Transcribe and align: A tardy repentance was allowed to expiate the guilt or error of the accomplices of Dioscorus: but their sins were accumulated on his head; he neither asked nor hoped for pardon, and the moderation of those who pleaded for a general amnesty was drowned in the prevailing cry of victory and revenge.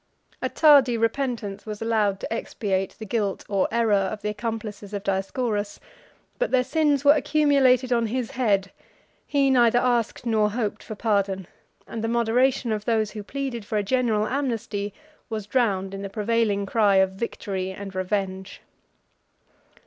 A 0.41 0.49
tardy 0.49 0.97
repentance 0.97 1.67
was 1.67 1.79
allowed 1.79 2.19
to 2.21 2.33
expiate 2.33 2.95
the 2.97 3.05
guilt 3.05 3.45
or 3.47 3.67
error 3.71 3.93
of 4.11 4.23
the 4.23 4.29
accomplices 4.29 4.95
of 4.95 5.03
Dioscorus: 5.03 5.79
but 6.39 6.49
their 6.49 6.63
sins 6.63 7.05
were 7.05 7.13
accumulated 7.13 7.93
on 7.93 8.07
his 8.07 8.31
head; 8.31 8.71
he 9.27 9.51
neither 9.51 9.77
asked 9.77 10.25
nor 10.25 10.49
hoped 10.49 10.81
for 10.81 10.95
pardon, 10.95 11.45
and 11.85 12.03
the 12.03 12.07
moderation 12.07 12.71
of 12.71 12.85
those 12.85 13.11
who 13.11 13.21
pleaded 13.21 13.63
for 13.63 13.77
a 13.77 13.83
general 13.83 14.25
amnesty 14.25 14.91
was 15.29 15.45
drowned 15.45 15.93
in 15.93 16.01
the 16.01 16.09
prevailing 16.09 16.65
cry 16.65 16.95
of 16.95 17.11
victory 17.11 17.69
and 17.69 17.93
revenge. 17.93 18.61